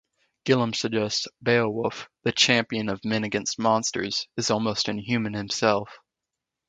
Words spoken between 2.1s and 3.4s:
the champion of men